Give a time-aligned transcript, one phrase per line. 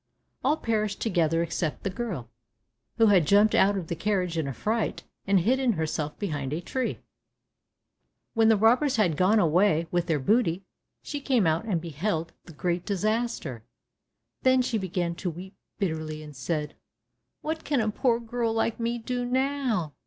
[0.43, 2.27] All perished together except the girl,
[2.97, 6.59] who had jumped out of the carriage in a fright, and hidden herself behind a
[6.59, 6.97] tree.
[8.33, 10.63] When the robbers had gone away with their booty,
[11.03, 13.63] she came out and beheld the great disaster.
[14.41, 16.73] Then she began to weep bitterly, and said,
[17.41, 19.93] "What can a poor girl like me do now?